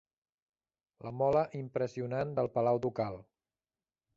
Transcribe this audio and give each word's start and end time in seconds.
La 1.07 1.11
mola 1.17 1.43
impressionant 1.59 2.33
del 2.41 2.53
palau 2.57 2.81
ducal. 2.87 3.21